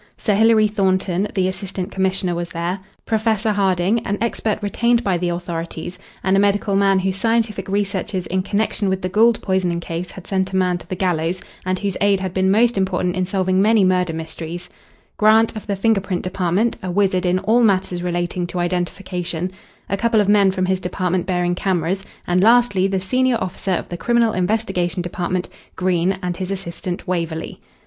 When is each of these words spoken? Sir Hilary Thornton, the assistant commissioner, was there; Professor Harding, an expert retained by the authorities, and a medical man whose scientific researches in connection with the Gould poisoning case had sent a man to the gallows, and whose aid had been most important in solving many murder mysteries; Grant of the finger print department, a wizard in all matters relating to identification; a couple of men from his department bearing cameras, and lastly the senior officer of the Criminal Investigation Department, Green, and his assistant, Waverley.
Sir 0.17 0.33
Hilary 0.33 0.65
Thornton, 0.67 1.27
the 1.35 1.47
assistant 1.47 1.91
commissioner, 1.91 2.33
was 2.33 2.49
there; 2.49 2.79
Professor 3.05 3.51
Harding, 3.51 3.99
an 3.99 4.17
expert 4.19 4.57
retained 4.63 5.03
by 5.03 5.15
the 5.15 5.29
authorities, 5.29 5.99
and 6.23 6.35
a 6.35 6.39
medical 6.39 6.75
man 6.75 6.97
whose 6.97 7.17
scientific 7.17 7.69
researches 7.69 8.25
in 8.25 8.41
connection 8.41 8.89
with 8.89 9.03
the 9.03 9.09
Gould 9.09 9.39
poisoning 9.43 9.79
case 9.79 10.09
had 10.09 10.25
sent 10.25 10.53
a 10.53 10.55
man 10.55 10.79
to 10.79 10.87
the 10.89 10.95
gallows, 10.95 11.39
and 11.67 11.77
whose 11.77 11.97
aid 12.01 12.19
had 12.19 12.33
been 12.33 12.49
most 12.49 12.79
important 12.79 13.15
in 13.15 13.27
solving 13.27 13.61
many 13.61 13.83
murder 13.83 14.11
mysteries; 14.11 14.69
Grant 15.17 15.55
of 15.55 15.67
the 15.67 15.75
finger 15.75 16.01
print 16.01 16.23
department, 16.23 16.77
a 16.81 16.89
wizard 16.89 17.23
in 17.27 17.37
all 17.37 17.59
matters 17.61 18.01
relating 18.01 18.47
to 18.47 18.57
identification; 18.59 19.51
a 19.87 19.97
couple 19.97 20.19
of 20.19 20.27
men 20.27 20.49
from 20.49 20.65
his 20.65 20.79
department 20.79 21.27
bearing 21.27 21.53
cameras, 21.53 22.03
and 22.25 22.41
lastly 22.41 22.87
the 22.87 22.99
senior 22.99 23.37
officer 23.39 23.73
of 23.73 23.89
the 23.89 23.97
Criminal 23.97 24.33
Investigation 24.33 25.03
Department, 25.03 25.47
Green, 25.75 26.17
and 26.23 26.37
his 26.37 26.49
assistant, 26.49 27.07
Waverley. 27.07 27.59